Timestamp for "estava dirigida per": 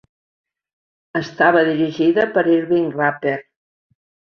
1.21-2.49